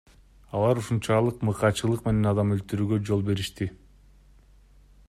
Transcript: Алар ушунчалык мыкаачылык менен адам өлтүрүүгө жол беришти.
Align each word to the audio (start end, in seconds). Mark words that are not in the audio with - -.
Алар 0.59 0.79
ушунчалык 0.81 1.45
мыкаачылык 1.49 2.09
менен 2.09 2.31
адам 2.33 2.55
өлтүрүүгө 2.57 3.01
жол 3.11 3.23
беришти. 3.31 3.71